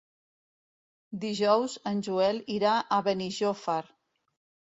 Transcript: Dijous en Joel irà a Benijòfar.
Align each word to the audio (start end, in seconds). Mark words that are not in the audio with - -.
Dijous 1.25 1.75
en 1.91 2.01
Joel 2.09 2.41
irà 2.55 2.71
a 2.81 3.01
Benijòfar. 3.09 3.81